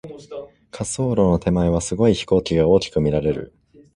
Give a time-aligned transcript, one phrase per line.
[0.71, 3.53] 滑走路の手前は、すごい飛行機が大きく見られる。